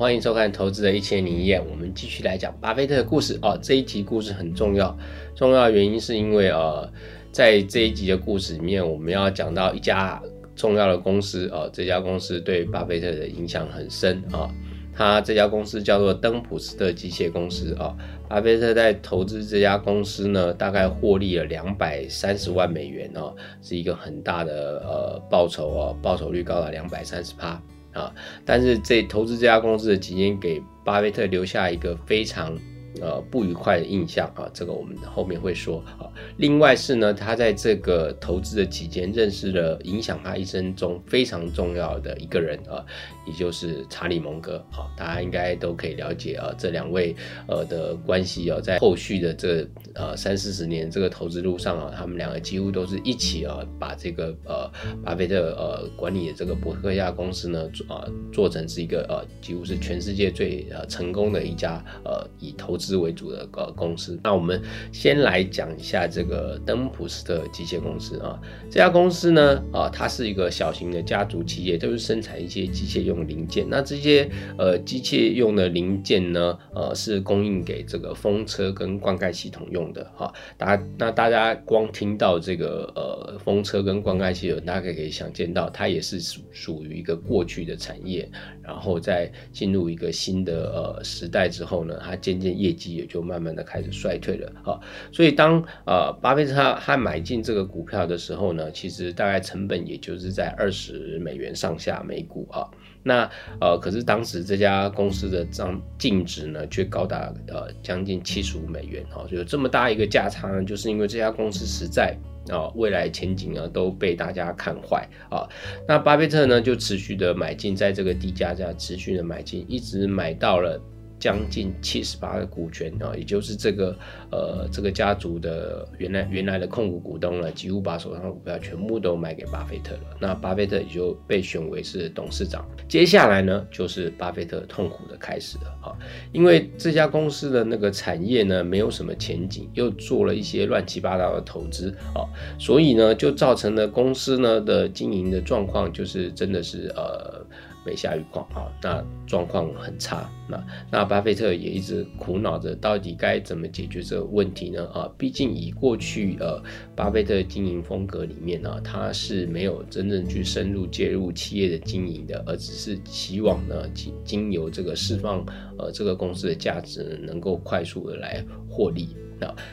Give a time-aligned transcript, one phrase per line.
[0.00, 3.58] 欢迎收看《投资的一千零一夜》，我们继续来讲巴菲特的故事哦。
[3.60, 4.96] 这一集故事很重要，
[5.34, 6.90] 重要原因是因为呃，
[7.30, 10.18] 在这一集的故事里面，我们要讲到一家
[10.56, 14.50] 重要的公司哦，这家公司对巴菲特的影响很深啊。
[14.94, 17.94] 他这家公司叫做登普斯特机械公司啊。
[18.26, 27.60] 巴菲特在投资这家公司呢，大概获利了两百三十万美元哦，是一个很大的呃报酬哦，报酬率高达两百三十趴。
[27.92, 32.58] 啊，但是这投资这家公司的几年，给巴菲特留下一个非常。
[33.00, 36.10] 呃，不愉快的印象啊，这个我们后面会说啊。
[36.36, 42.84] 另外是呢，他在这个投资的期间认识了影响他一生中非常重要的一个人啊，
[43.26, 44.62] 也就是查理蒙格。
[44.70, 47.14] 好，大家应该都可以了解啊，这两位
[47.46, 54.70] 呃的关系啊，在后续的这呃三四十年这个投资路上啊，他们两个几乎都是一起啊，把这个呃
[55.04, 68.40] 巴菲特呃管理的这个伯克夏公司呢啊做成是一个呃几乎是全世界最呃成功的一家呃以投资为主的个公司，那我们先来讲一下这个登普斯特机械公司啊。
[68.70, 73.66] 这家公司呢，啊，它是一个小型的家族企业，都是生产一些机械用零件。
[73.68, 80.32] 那这些呃机械用的零件呢，呃，是供应给这个风车跟灌溉系统用的哈。
[80.56, 88.28] 大家那大家光听到这个呃风车跟灌溉系统，大家可以想见到，它也是属属于一个过去的产业。
[88.62, 94.80] 然后在进入一个新的呃时代之后呢，它渐渐业绩也就慢慢的开始衰退了啊。
[95.12, 102.68] 所以当呃巴菲特他买进这个股票的时候呢，其实大概成本也就是在二十美元上下每股啊。
[103.02, 112.16] 那呃可是当时这家公司的账净值呢却高达呃将近七十五美元啊，就有这么大一个价差呢，就是因为这家公司实在。
[112.48, 115.46] 啊，未来前景呢都被大家看坏啊。
[115.86, 120.80] 那巴菲特呢就持续的买进，在这个低价价持续的买进，一直买到了。
[121.20, 123.94] 将近七十八的股权啊，也就是这个
[124.32, 130.16] 呃这个家族的原来原来的控股股东呢，几乎把手上的股票全部都卖给巴菲特了。
[130.18, 132.66] 那巴菲特也就被选为是董事长。
[132.88, 135.92] 接下来呢，就是巴菲特痛苦的开始了啊，
[136.32, 142.24] 因为这家公司的那个产业呢没有什么前景，又做了一些乱七八糟的投资啊，
[142.58, 147.44] 所以呢就造成了公司呢的经营的状况就是真的是呃。
[147.84, 150.30] 没下雨况啊，那状况很差。
[150.48, 154.86] 那那巴菲特也一直苦恼着，到底该怎么解决这个问题呢？
[154.88, 156.62] 啊，毕竟以过去呃
[156.96, 165.44] 巴菲特经营风格里面呢，他是没有真正去深入介入企业的经营的，而只是希望呢经经由这个释放
[165.78, 169.08] 呃这个公司的价值，能够快速的来获利。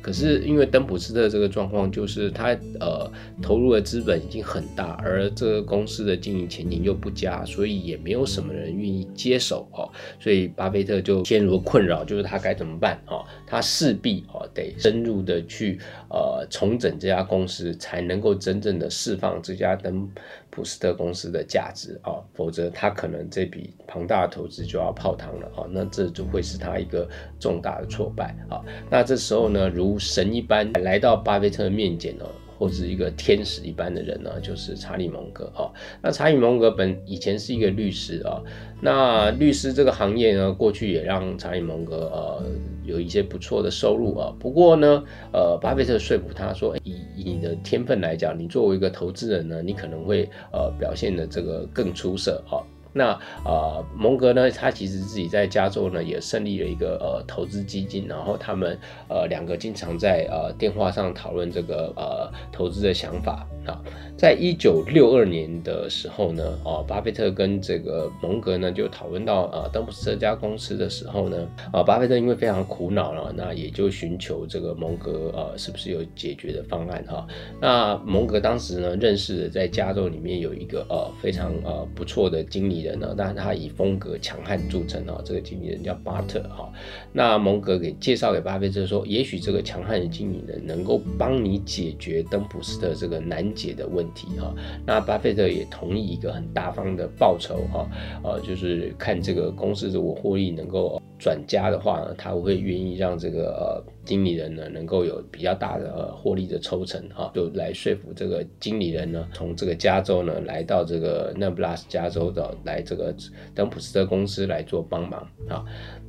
[0.00, 3.10] 可是因为登普斯特这个状况，就是他呃
[3.42, 13.24] 投入的资本已经很大，而这个公司的经营前景又不佳，所以也没有什么人愿意接手哦，所以巴菲特就陷入了困扰，就是他该怎么办哦？
[13.46, 15.78] 他势必哦得深入的去
[16.08, 20.08] 呃重整这家公司，才能够真正的释放这家登
[20.50, 27.06] 普斯特公司的价值啊，否则他可能这笔庞大的投资就要泡汤了啊，那这就会是他一个
[27.38, 29.50] 重大的挫败啊，那这时候。
[29.50, 32.24] 呢，如神一般来到巴菲特面前呢，
[32.56, 35.66] 或者一个天使一般的人呢，就是查理蒙格啊。
[36.00, 38.40] 那查理蒙格本以前是一个律师啊，
[38.80, 42.44] 那律师这个行业呢，过去也让查理蒙格呃
[42.90, 44.34] 有一些不错的收入啊。
[44.38, 45.02] 不过呢，
[45.32, 52.58] 呃，巴菲特说服他说，以你的天分来讲，你作为一个投资人呢，你可能会呃表现的这个更出色啊。
[52.92, 58.76] 那呃，蒙格呢，他其实自己在加州呢也设立了一个呃投资基金，然后他们
[59.08, 63.80] 呃两个经常在呃电话上讨论这个呃投资的想法啊。
[64.16, 77.26] 在一九六二年的时候呢，哦，巴菲特跟这个蒙格呢就讨论到呃登普斯这家公司的时候呢，啊，巴菲特因为非常苦恼了，那也就寻求这个蒙格呃是不是有解决的方案哈。
[77.60, 82.79] 那蒙格当时呢认识的在加州里面有一个呃非常呃不错的经理。
[82.82, 83.14] 人呢？
[83.16, 85.20] 但他以风格强悍著称哦。
[85.24, 86.72] 这个经理人叫巴特哈。
[87.12, 94.54] 那蒙格给介绍给巴菲特说，也许这个强悍的经理人能够帮你解决登普斯特这个难解的问题哈。
[94.86, 97.88] 那巴菲特也同意一个很大方的报酬哈，
[98.22, 101.00] 呃，就是看这个公司如果获利能够。
[101.20, 113.14] 转家的话呢，他会愿意让这个呃经理人呢能够有比较大的呃获利的抽成哈，就来说服这个经理人呢，从这个加州呢来到这个那布拉斯加州的来这个
[113.54, 115.62] 登普斯特公司来做帮忙啊。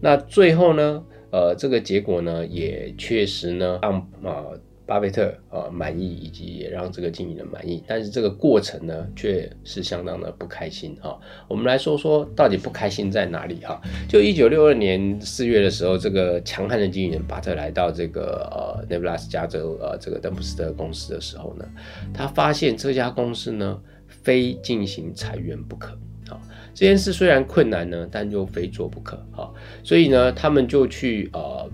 [0.00, 1.02] 那最后呢，
[1.32, 4.44] 呃，这个结果呢也确实呢让啊
[4.88, 7.84] 巴菲特呃满意，以及也让这个经理人满意。
[7.86, 11.20] 但是这个过程呢，却是相当的不开心哈。
[11.46, 13.78] 我们来说说到底不开心在哪里哈？
[14.08, 21.68] 就一九六二年四月的时候，这个强悍的经理人巴特来到这个呃内布拉斯加州呃这个登普斯特公司的时候呢，
[22.14, 25.92] 他发现这家公司呢非进行裁员不可
[26.30, 26.40] 啊。
[26.72, 29.52] 这件事虽然困难呢，但又非做不可哈。
[29.84, 31.68] 所以呢，他们就去呃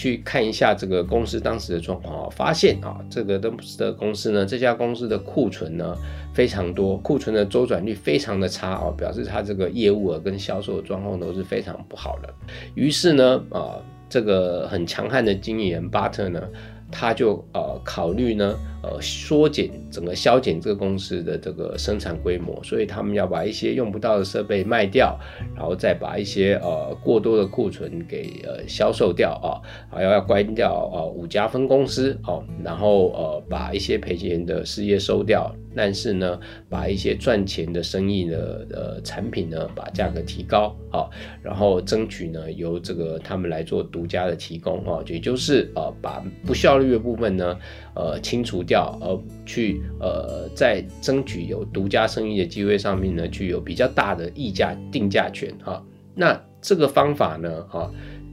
[0.00, 5.94] 去看一下这个公司当时的状况啊，发现啊，这个登普斯特公司呢，这家公司的库存呢
[6.32, 12.32] 非常多，库存的周转率非常的差啊，表示它这个业务啊跟销售的状况都是非常不好的。
[12.74, 13.76] 于是呢，啊，
[14.08, 16.40] 这个很强悍的经理人巴特呢。
[16.90, 25.18] 他就呃考虑呢，呃缩减整个削减这个公司的这个生产规模，所以他们要把一些用不到的设备卖掉，
[25.54, 29.60] 然后再把一些呃过多的库存给呃销售掉啊，
[29.90, 35.54] 还要要关掉呃五家分公司哦，然后呃把一些赔钱的事业收掉。
[35.72, 36.36] 但是呢，
[36.68, 41.06] 把一些赚钱的生意的呃产品呢，把价格提高啊，
[41.44, 47.56] 然后争取呢由这个他们来做独家的提供啊，也就是呃把不需要率的部分呢
[47.94, 55.84] 呃清除掉，而去呃在争取有独家生意的机会上面呢，具有比较大的溢价定价权哈。
[56.14, 57.90] 那这个方法呢啊。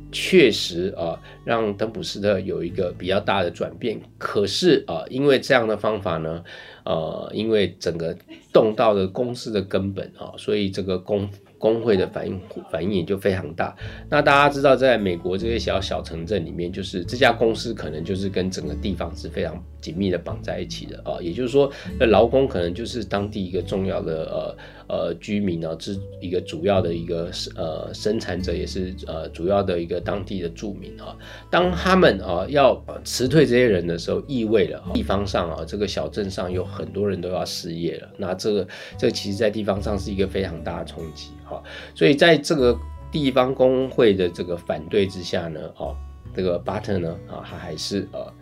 [0.10, 4.00] 确实啊，让登普斯特有一个比较大的转变。
[4.18, 6.42] 可是啊，因为这样的方法呢，
[6.86, 8.18] 呃，因为整个
[8.54, 12.40] 动到了公司的根本啊，所以这个公工会的反应
[12.72, 13.76] 反应也就非常大。
[14.10, 21.18] 那大家知道，在美国这些小小城镇里面，就是这家公司可能就是跟整个地方是非常紧密的绑在一起的啊。
[21.22, 24.58] 也就是说，那劳工可能就是当地一个重要的呃。
[24.90, 31.16] 呃，居民呢是一个主要的一个呃生产者，也是呃主要的一个当地的住民啊。
[31.50, 38.10] 当他们啊要辞退这些人的时候，意味着地方上啊这个小镇上有很多人都要失业了。
[38.18, 38.68] 那这个
[38.98, 41.62] 这其实在地方上是一个非常大的冲击哈。
[41.94, 42.78] 所以在这个
[43.12, 45.96] 地方工会的这个反对之下呢，哦，
[46.34, 48.34] 这个巴特呢啊，他还是呃。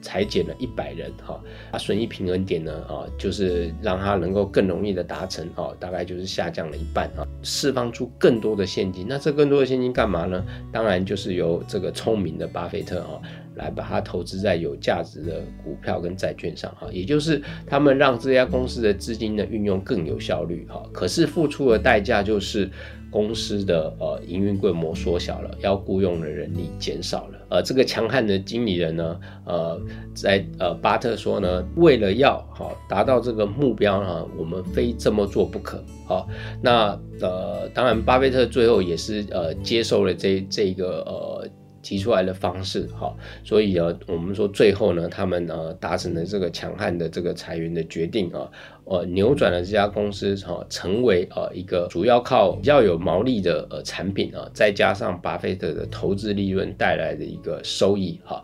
[0.00, 1.40] 裁减了一百人，哈，
[1.70, 9.06] 啊，损益平衡点呢，啊，就是让它能够更容易的达成，哦，大概就是下降了一半，啊，释放出更多的现金。
[9.08, 10.44] 那这更多的现金干嘛呢？
[10.72, 13.20] 当然就是由这个聪明的巴菲特，啊，
[13.54, 22.70] 来把它投资在有价值的股票跟债券上，哈，也就是他们让这家公司的资金的运用更有效率，哈，可是付出的代价就是。
[23.12, 27.38] 公司的呃营运规模缩小了，要雇佣的人力减少了。
[27.50, 29.78] 呃，这个强悍的经理人呢，呃，
[30.14, 35.84] 在呃巴特说呢，为了要好达到这个目标呢，我们非这么做不可。
[36.06, 36.26] 好，
[36.62, 41.46] 那呃，当然巴菲特最后也是呃接受了这这个呃。
[41.82, 43.14] 提出来的方式，哈，
[43.44, 48.48] 所以呢，我们说最后呢，他们呢达成了这个强悍的这个裁员的决定啊，
[48.84, 58.42] 呃，扭转了这家公司哈，成为呃一个主要靠比较有毛利的呃产品啊，再加上巴菲特的投资利润带来的一个收益哈。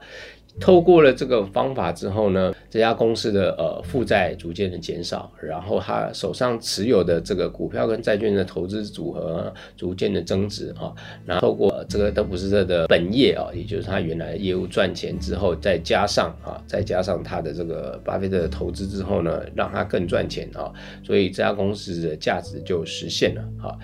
[0.60, 10.92] 透过了这个方法之后呢，这家公司的呃负债逐渐的减少，然后他手上持有的这个股票跟债券的投资组合逐渐的增值啊，
[11.24, 20.72] 然后透过这个德普斯特的本业啊，也就是他原来业务赚钱之后，再加上啊，再加上他的这个巴菲特的投资之后呢，让他更赚钱啊，
[21.04, 23.78] 所以这家公司的价值就实现了啊。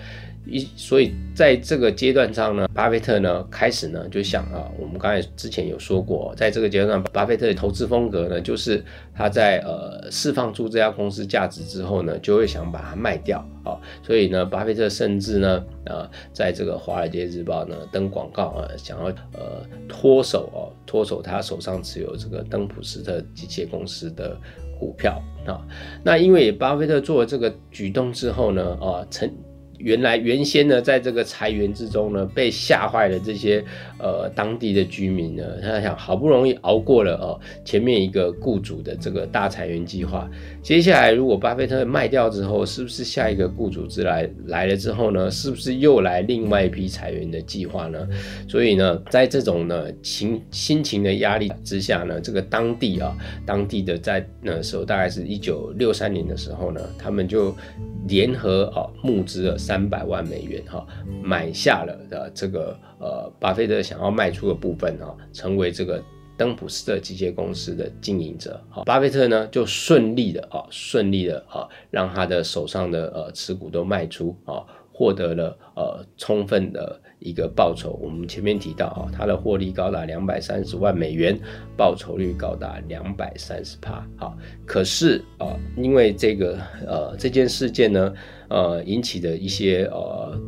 [0.47, 8.83] 一，所以在这个阶段上呢，巴菲特呢开始呢就想啊，我们刚才之前有说过，在这个阶段上，巴菲特的投资风格呢，就是
[9.13, 13.77] 他在呃释放出这家公司价值之后呢，就会想把它卖掉啊。
[14.03, 24.37] 所以呢，巴菲特甚至呢，呃，在这个《华尔街日报》呢登广告啊，想要呃脱手哦，脱手他手上持有这个登普斯特机械公司的
[24.79, 25.65] 股票啊。
[26.03, 29.27] 那因为巴菲特做了这个举动之后呢，啊，曾。
[29.77, 33.63] 原来原先呢，在这个裁员之中呢，被吓坏了这些
[33.99, 40.29] 呃当地的居民呢，他想好不容易熬过了哦前面一个雇主的这个大裁员计划，
[40.61, 48.07] 接下来如果巴菲特卖掉之后，是不是下一个雇主之来来了之后呢，是不是又来另外一批裁员的计划呢？
[48.47, 53.15] 所以呢，在这种呢情心情的压力之下呢，这个当地啊，
[53.45, 57.55] 当地的在那时候大概是一九六三年的时候呢，他们就。
[58.07, 60.85] 联合啊募资了三百万美元哈，
[61.23, 66.03] 买下了的这个呃巴菲特想要卖出的部分哈，成为这个
[66.37, 68.61] 登普斯特机械公司的经营者。
[68.69, 74.63] 好，巴菲特呢就顺利的啊顺利的啊让他的手上的呃持股都卖出啊。
[74.97, 77.99] 获得了呃充分的一个报酬。
[78.01, 81.37] 我们前面提到啊，它的获利高达两百三十万美元，
[81.75, 84.07] 报酬率高达两百三十帕。
[84.15, 88.13] 好，可是啊，因为这个呃这件事件呢，
[88.47, 90.39] 呃引起的一些呃。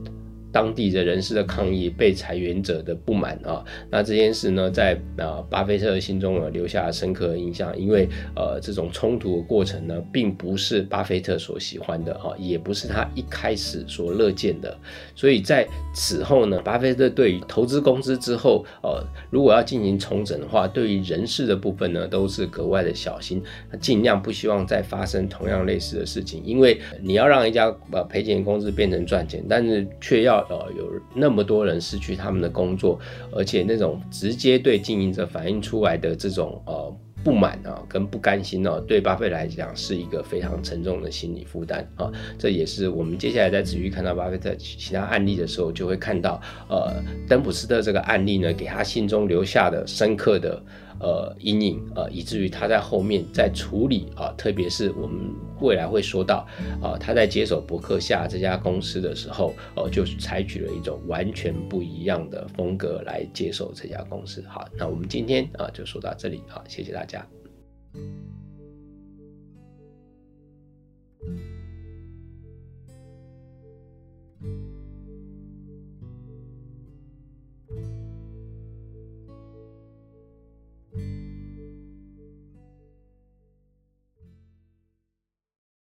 [0.52, 14.76] 当地的人士的抗议，被裁员者的不满啊，那这件事呢，在啊巴菲特的心中呢留下了深刻的印象，因为呃这种冲突的过程呢，并不是巴菲特所喜欢的啊，也不是他一开始所乐见的，
[15.16, 23.44] 所以在此后呢，巴菲特对于投资公司之后，呃如果要进行重整的话，对于人事的部分呢，都是格外的小心，
[23.80, 33.00] 尽量不希望再发生同样类似的事情，因为你要让一家呃赔钱公司变成赚钱，但是却要呃，有那么多人失去他们的工作，
[33.32, 42.12] 而且那种直接对经营者反映出来的这种呃不满啊，跟不甘心哦，对巴菲特来讲是一个非常沉重的心理负担啊。
[42.38, 46.94] 这也是我们接下来在持续看到巴菲特其他案例的时候，就会看到呃，
[47.28, 50.62] 登普斯特这个案例呢，给他心中留下的深刻的。
[51.00, 56.48] 呃，阴影呃，以至于他在后面在处理啊，特别是我们未来会说到
[56.82, 64.44] 啊，他在接手伯克夏这家公司的时候，呃，就采取了一种完全不一样的风格来接手这家公司。
[64.48, 67.26] 好，那我们今天啊就说到这里，好，谢谢大家。